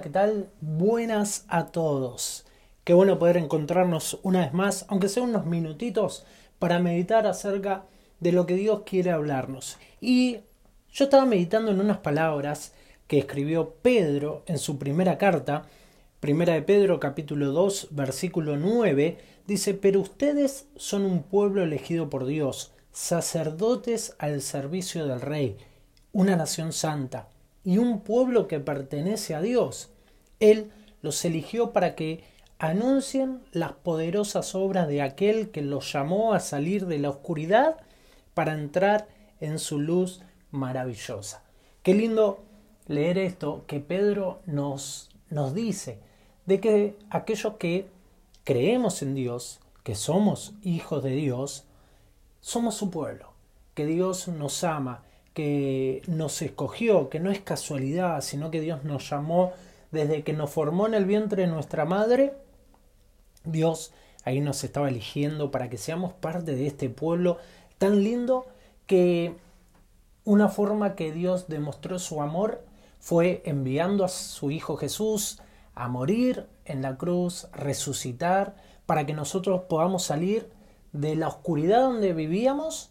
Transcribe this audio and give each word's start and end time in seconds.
¿qué 0.00 0.10
tal? 0.10 0.50
Buenas 0.60 1.44
a 1.46 1.66
todos. 1.66 2.44
Qué 2.82 2.94
bueno 2.94 3.18
poder 3.18 3.36
encontrarnos 3.36 4.18
una 4.24 4.40
vez 4.40 4.52
más, 4.52 4.86
aunque 4.88 5.08
sea 5.08 5.22
unos 5.22 5.46
minutitos, 5.46 6.26
para 6.58 6.80
meditar 6.80 7.28
acerca 7.28 7.84
de 8.18 8.32
lo 8.32 8.44
que 8.44 8.56
Dios 8.56 8.82
quiere 8.84 9.12
hablarnos. 9.12 9.78
Y 10.00 10.38
yo 10.92 11.04
estaba 11.04 11.26
meditando 11.26 11.70
en 11.70 11.80
unas 11.80 11.98
palabras 11.98 12.72
que 13.06 13.18
escribió 13.18 13.74
Pedro 13.82 14.42
en 14.46 14.58
su 14.58 14.78
primera 14.78 15.16
carta, 15.16 15.66
primera 16.18 16.54
de 16.54 16.62
Pedro 16.62 16.98
capítulo 16.98 17.52
2 17.52 17.88
versículo 17.92 18.56
9, 18.56 19.18
dice, 19.46 19.74
pero 19.74 20.00
ustedes 20.00 20.66
son 20.74 21.04
un 21.04 21.22
pueblo 21.22 21.62
elegido 21.62 22.10
por 22.10 22.26
Dios, 22.26 22.72
sacerdotes 22.90 24.16
al 24.18 24.42
servicio 24.42 25.06
del 25.06 25.20
Rey, 25.20 25.56
una 26.12 26.34
nación 26.34 26.72
santa 26.72 27.28
y 27.64 27.78
un 27.78 28.00
pueblo 28.00 28.48
que 28.48 28.60
pertenece 28.60 29.34
a 29.34 29.40
Dios. 29.40 29.90
Él 30.40 30.70
los 31.02 31.24
eligió 31.24 31.72
para 31.72 31.94
que 31.94 32.24
anuncien 32.58 33.42
las 33.52 33.72
poderosas 33.72 34.54
obras 34.54 34.88
de 34.88 35.02
aquel 35.02 35.50
que 35.50 35.62
los 35.62 35.92
llamó 35.92 36.32
a 36.32 36.40
salir 36.40 36.86
de 36.86 36.98
la 36.98 37.10
oscuridad 37.10 37.76
para 38.32 38.54
entrar 38.54 39.08
en 39.40 39.58
su 39.58 39.78
luz 39.78 40.22
maravillosa. 40.50 41.42
Qué 41.82 41.94
lindo 41.94 42.42
leer 42.86 43.18
esto 43.18 43.64
que 43.66 43.80
Pedro 43.80 44.40
nos, 44.46 45.10
nos 45.30 45.54
dice, 45.54 45.98
de 46.46 46.60
que 46.60 46.96
aquellos 47.10 47.54
que 47.54 47.86
creemos 48.44 49.02
en 49.02 49.14
Dios, 49.14 49.60
que 49.82 49.94
somos 49.94 50.54
hijos 50.62 51.02
de 51.02 51.10
Dios, 51.10 51.64
somos 52.40 52.74
su 52.74 52.90
pueblo, 52.90 53.32
que 53.74 53.86
Dios 53.86 54.28
nos 54.28 54.64
ama, 54.64 55.02
que 55.32 56.02
nos 56.06 56.40
escogió, 56.42 57.08
que 57.08 57.20
no 57.20 57.30
es 57.30 57.40
casualidad, 57.40 58.20
sino 58.20 58.50
que 58.50 58.60
Dios 58.60 58.84
nos 58.84 59.10
llamó 59.10 59.52
desde 59.94 60.22
que 60.22 60.34
nos 60.34 60.50
formó 60.50 60.86
en 60.86 60.94
el 60.94 61.06
vientre 61.06 61.42
de 61.42 61.48
nuestra 61.48 61.86
madre. 61.86 62.34
Dios 63.44 63.92
ahí 64.24 64.40
nos 64.40 64.62
estaba 64.64 64.88
eligiendo 64.88 65.50
para 65.50 65.70
que 65.70 65.78
seamos 65.78 66.12
parte 66.12 66.54
de 66.54 66.66
este 66.66 66.90
pueblo 66.90 67.38
tan 67.78 68.02
lindo 68.02 68.46
que 68.86 69.36
una 70.24 70.48
forma 70.48 70.94
que 70.94 71.12
Dios 71.12 71.48
demostró 71.48 71.98
su 71.98 72.20
amor 72.20 72.64
fue 72.98 73.42
enviando 73.44 74.04
a 74.04 74.08
su 74.08 74.50
Hijo 74.50 74.76
Jesús 74.76 75.40
a 75.74 75.88
morir 75.88 76.46
en 76.64 76.82
la 76.82 76.96
cruz, 76.96 77.48
resucitar, 77.52 78.56
para 78.86 79.06
que 79.06 79.12
nosotros 79.12 79.62
podamos 79.68 80.04
salir 80.04 80.50
de 80.92 81.16
la 81.16 81.28
oscuridad 81.28 81.82
donde 81.82 82.12
vivíamos 82.12 82.90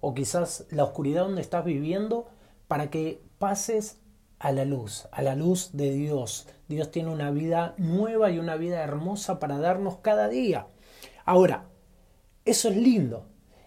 o 0.00 0.14
quizás 0.14 0.66
la 0.70 0.84
oscuridad 0.84 1.22
donde 1.22 1.40
estás 1.40 1.64
viviendo 1.64 2.28
para 2.68 2.90
que 2.90 3.22
pases 3.38 3.99
a 4.40 4.52
la 4.52 4.64
luz, 4.64 5.06
a 5.12 5.22
la 5.22 5.36
luz 5.36 5.70
de 5.74 5.92
Dios. 5.92 6.48
Dios 6.66 6.90
tiene 6.90 7.10
una 7.10 7.30
vida 7.30 7.74
nueva 7.76 8.30
y 8.30 8.38
una 8.38 8.56
vida 8.56 8.82
hermosa 8.82 9.38
para 9.38 9.58
darnos 9.58 9.98
cada 9.98 10.28
día. 10.28 10.66
Ahora, 11.24 11.66
eso 12.44 12.70
es 12.70 12.76
lindo. 12.76 13.26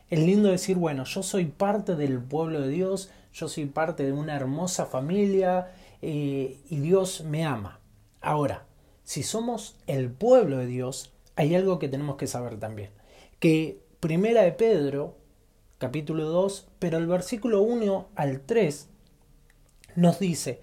Es 0.09 0.19
lindo 0.19 0.49
decir, 0.49 0.75
bueno, 0.75 1.05
yo 1.05 1.23
soy 1.23 1.45
parte 1.45 1.95
del 1.95 2.19
pueblo 2.19 2.59
de 2.59 2.69
Dios, 2.69 3.11
yo 3.31 3.47
soy 3.47 3.67
parte 3.67 4.03
de 4.03 4.13
una 4.13 4.35
hermosa 4.35 4.85
familia 4.88 5.71
eh, 6.02 6.59
y 6.69 6.80
Dios 6.80 7.23
me 7.23 7.45
ama. 7.45 7.80
Ahora, 8.19 8.65
si 9.03 9.21
somos 9.21 9.77
el 9.85 10.11
pueblo 10.11 10.58
de 10.58 10.65
Dios, 10.65 11.13
hay 11.35 11.55
algo 11.55 11.77
que 11.77 11.87
tenemos 11.87 12.15
que 12.15 12.27
saber 12.27 12.59
también. 12.59 12.89
Que 13.39 13.83
Primera 13.99 14.41
de 14.41 14.52
Pedro 14.52 15.17
capítulo 15.77 16.25
2, 16.30 16.67
pero 16.80 16.97
el 16.97 17.08
versículo 17.08 17.61
1 17.61 18.09
al 18.15 18.42
3 18.42 18.89
nos 19.95 20.20
dice, 20.20 20.61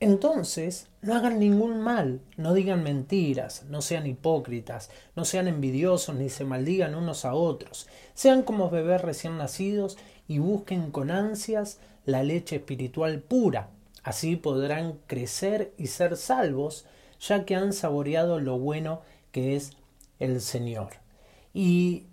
entonces, 0.00 0.86
no 1.02 1.14
hagan 1.14 1.40
ningún 1.40 1.80
mal, 1.80 2.20
no 2.36 2.54
digan 2.54 2.84
mentiras, 2.84 3.64
no 3.68 3.82
sean 3.82 4.06
hipócritas, 4.06 4.90
no 5.16 5.24
sean 5.24 5.48
envidiosos 5.48 6.14
ni 6.14 6.28
se 6.28 6.44
maldigan 6.44 6.94
unos 6.94 7.24
a 7.24 7.34
otros. 7.34 7.88
Sean 8.14 8.42
como 8.42 8.70
bebés 8.70 9.02
recién 9.02 9.38
nacidos 9.38 9.98
y 10.28 10.38
busquen 10.38 10.92
con 10.92 11.10
ansias 11.10 11.80
la 12.04 12.22
leche 12.22 12.56
espiritual 12.56 13.20
pura. 13.20 13.70
Así 14.04 14.36
podrán 14.36 15.00
crecer 15.08 15.74
y 15.76 15.88
ser 15.88 16.16
salvos, 16.16 16.86
ya 17.20 17.44
que 17.44 17.56
han 17.56 17.72
saboreado 17.72 18.38
lo 18.38 18.56
bueno 18.56 19.02
que 19.32 19.56
es 19.56 19.72
el 20.20 20.40
Señor. 20.40 20.90
Y 21.52 22.06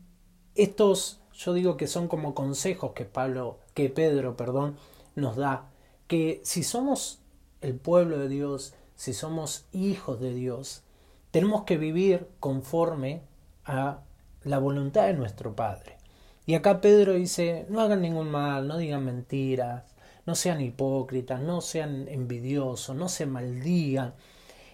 estos 0.55 1.19
yo 1.37 1.53
digo 1.53 1.77
que 1.77 1.87
son 1.87 2.07
como 2.07 2.33
consejos 2.33 2.93
que 2.93 3.05
Pablo, 3.05 3.59
que 3.73 3.89
Pedro, 3.89 4.37
perdón, 4.37 4.77
nos 5.15 5.35
da, 5.35 5.69
que 6.07 6.41
si 6.43 6.63
somos 6.63 7.19
el 7.61 7.75
pueblo 7.75 8.17
de 8.19 8.29
Dios, 8.29 8.73
si 8.95 9.13
somos 9.13 9.65
hijos 9.71 10.19
de 10.19 10.33
Dios, 10.33 10.83
tenemos 11.31 11.63
que 11.63 11.77
vivir 11.77 12.27
conforme 12.39 13.21
a 13.65 13.99
la 14.43 14.59
voluntad 14.59 15.07
de 15.07 15.13
nuestro 15.13 15.55
Padre. 15.55 15.97
Y 16.45 16.53
acá 16.53 16.79
Pedro 16.79 17.13
dice, 17.13 17.65
no 17.69 17.81
hagan 17.81 18.01
ningún 18.01 18.29
mal, 18.29 18.67
no 18.67 18.77
digan 18.77 19.03
mentiras, 19.03 19.95
no 20.25 20.35
sean 20.35 20.61
hipócritas, 20.61 21.41
no 21.41 21.61
sean 21.61 22.07
envidiosos, 22.07 22.95
no 22.95 23.09
se 23.09 23.25
maldigan. 23.25 24.13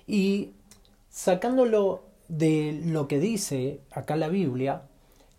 Y 0.06 0.52
sacándolo 1.10 2.04
de 2.28 2.82
lo 2.86 3.08
que 3.08 3.20
dice 3.20 3.82
acá 3.92 4.16
la 4.16 4.28
Biblia, 4.28 4.84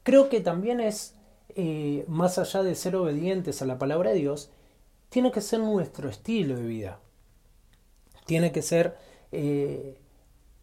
creo 0.03 0.29
que 0.29 0.41
también 0.41 0.81
es, 0.81 1.15
eh, 1.51 2.05
más 2.09 2.39
allá 2.39 2.63
de 2.63 2.75
ser 2.75 2.97
obedientes 2.97 3.61
a 3.63 3.67
la 3.67 3.79
palabra 3.79 4.11
de 4.11 4.17
Dios, 4.17 4.51
tiene 5.12 5.31
que 5.31 5.43
ser 5.43 5.61
nuestro 5.61 6.09
estilo 6.09 6.56
de 6.56 6.62
vida. 6.62 6.99
Tiene 8.25 8.50
que 8.50 8.62
ser 8.62 8.97
eh, 9.31 10.00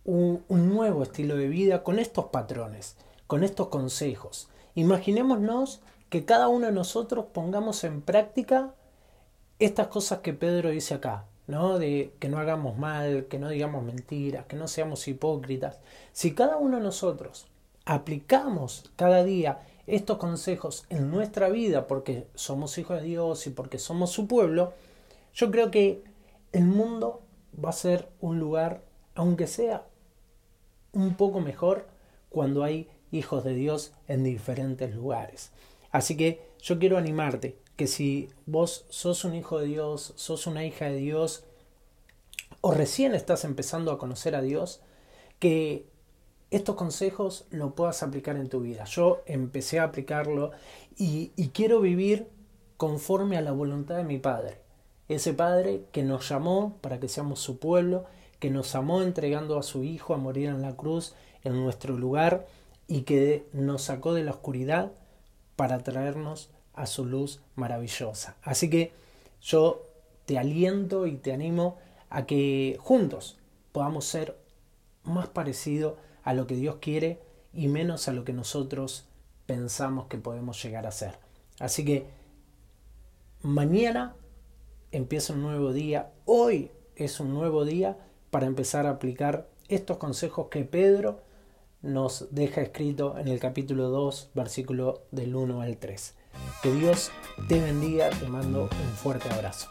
un, 0.06 0.44
un 0.48 0.70
nuevo 0.70 1.04
estilo 1.04 1.36
de 1.36 1.48
vida 1.48 1.84
con 1.84 2.00
estos 2.00 2.26
patrones, 2.26 2.98
con 3.28 3.44
estos 3.44 3.68
consejos. 3.68 4.50
Imaginémonos 4.74 5.82
que 6.10 6.26
cada 6.26 6.48
uno 6.48 6.66
de 6.66 6.72
nosotros 6.72 7.26
pongamos 7.32 7.84
en 7.84 8.02
práctica 8.02 8.74
estas 9.60 9.86
cosas 9.88 10.22
que 10.22 10.34
Pedro 10.34 10.72
dice 10.72 10.96
acá, 10.96 11.26
¿no? 11.46 11.78
De 11.78 12.16
que 12.18 12.28
no 12.28 12.40
hagamos 12.40 12.76
mal, 12.76 13.28
que 13.28 13.38
no 13.38 13.50
digamos 13.50 13.84
mentiras, 13.84 14.48
que 14.48 14.56
no 14.56 14.68
seamos 14.68 15.08
hipócritas. 15.08 15.78
Si 16.12 16.34
cada 16.34 16.58
uno 16.58 16.78
de 16.78 16.84
nosotros 16.84 17.46
aplicamos 17.86 18.90
cada 18.96 19.24
día 19.24 19.60
estos 19.96 20.18
consejos 20.18 20.86
en 20.90 21.12
nuestra 21.12 21.50
vida 21.50 21.88
porque 21.88 22.28
somos 22.36 22.78
hijos 22.78 23.02
de 23.02 23.08
Dios 23.08 23.48
y 23.48 23.50
porque 23.50 23.80
somos 23.80 24.12
su 24.12 24.28
pueblo, 24.28 24.74
yo 25.34 25.52
creo 25.52 25.72
que 25.72 26.04
el 26.52 26.66
mundo 26.66 27.22
va 27.64 27.70
a 27.70 27.74
ser 27.74 28.08
un 28.22 28.40
lugar, 28.40 28.82
aunque 29.16 29.48
sea 29.48 29.86
un 30.94 31.16
poco 31.16 31.40
mejor, 31.40 31.88
cuando 32.30 32.64
hay 32.64 32.88
hijos 33.12 33.44
de 33.44 33.54
Dios 33.54 33.92
en 34.08 34.24
diferentes 34.24 34.94
lugares. 34.94 35.52
Así 35.92 36.16
que 36.16 36.42
yo 36.62 36.80
quiero 36.80 36.98
animarte 36.98 37.58
que 37.76 37.88
si 37.88 38.30
vos 38.46 38.86
sos 38.90 39.24
un 39.24 39.36
hijo 39.36 39.60
de 39.60 39.68
Dios, 39.68 40.14
sos 40.16 40.48
una 40.48 40.66
hija 40.66 40.86
de 40.86 40.98
Dios, 40.98 41.44
o 42.62 42.72
recién 42.72 43.16
estás 43.16 43.46
empezando 43.46 43.92
a 43.92 43.98
conocer 43.98 44.36
a 44.36 44.42
Dios, 44.42 44.82
que 45.40 45.86
estos 46.52 46.76
consejos 46.76 47.46
lo 47.52 47.76
puedas 47.76 48.02
aplicar 48.02 48.36
en 48.36 48.50
tu 48.50 48.62
vida. 48.62 48.86
Yo 48.86 49.22
empecé 49.26 49.80
a 49.80 49.84
aplicarlo 49.84 50.52
y, 50.98 51.30
quiero 51.54 51.80
vivir 51.80 52.28
conforme 52.78 53.38
a 53.38 53.42
la 53.42 53.52
voluntad 53.52 53.98
de 53.98 54.04
mi 54.04 54.18
Padre. 54.18 54.60
Ese 55.08 55.34
Padre 55.34 55.84
que 55.92 56.04
nos 56.04 56.28
llamó 56.30 56.78
para 56.82 57.00
que 57.00 57.08
seamos 57.08 57.40
su 57.40 57.60
pueblo, 57.60 58.06
que 58.40 58.50
nos 58.50 58.74
amó 58.76 59.02
entregando 59.02 59.58
a 59.60 59.64
su 59.64 59.84
Hijo 59.84 60.14
a 60.14 60.18
morir 60.18 60.50
en 60.50 60.62
la 60.62 60.76
cruz 60.76 61.14
en 61.44 61.62
nuestro 61.62 61.98
lugar 61.98 62.48
y 62.88 63.01
que 63.01 63.46
nos 63.54 63.84
sacó 63.84 64.13
de 64.13 64.24
la 64.24 64.31
oscuridad 64.31 64.92
para 65.56 65.80
traernos 65.80 66.50
a 66.74 66.86
su 66.86 67.06
luz 67.06 67.42
maravillosa. 67.56 68.38
Así 68.42 68.69
que 68.69 68.92
yo 69.42 69.84
te 70.25 70.40
aliento 70.40 71.06
y 71.06 71.16
te 71.16 71.34
animo 71.34 71.78
a 72.10 72.25
que 72.25 72.78
juntos 72.80 73.38
podamos 73.72 74.06
ser 74.06 74.38
más 75.04 75.28
parecidos 75.28 75.96
a 76.30 76.36
lo 76.36 76.46
que 76.46 76.56
Dios 76.56 76.76
quiere 76.80 77.20
y 77.56 77.70
menos 77.70 78.08
a 78.08 78.14
lo 78.14 78.24
que 78.24 78.34
nosotros 78.34 79.08
pensamos 79.48 80.06
que 80.06 80.20
podemos 80.20 80.62
llegar 80.62 80.86
a 80.86 80.92
ser. 80.92 81.18
Así 81.58 81.84
que 81.84 82.06
mañana 83.42 84.14
empieza 84.92 85.34
un 85.34 85.42
nuevo 85.42 85.74
día, 85.74 86.12
hoy 86.26 86.70
es 86.96 87.20
un 87.20 87.34
nuevo 87.34 87.66
día 87.66 87.98
para 88.30 88.46
empezar 88.46 88.86
a 88.86 88.92
aplicar 88.92 89.50
estos 89.70 89.98
consejos 89.98 90.50
que 90.52 90.66
Pedro 90.66 91.22
nos 91.81 92.28
deja 92.30 92.62
escrito 92.62 93.18
en 93.18 93.28
el 93.28 93.40
capítulo 93.40 93.90
2, 93.90 94.30
versículo 94.36 95.02
del 95.10 95.36
1 95.36 95.62
al 95.64 95.78
3. 95.78 96.14
Que 96.62 96.72
Dios 96.72 97.10
te 97.48 97.60
bendiga, 97.60 98.12
te 98.12 98.28
mando 98.28 98.66
un 98.66 98.92
fuerte 98.98 99.32
abrazo. 99.32 99.68